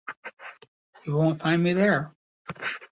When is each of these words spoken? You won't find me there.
You 1.05 1.13
won't 1.15 1.43
find 1.43 1.61
me 1.61 1.73
there. 1.73 2.15